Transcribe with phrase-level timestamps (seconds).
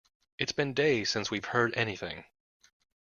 [0.39, 2.23] It's been days since we've heard anything.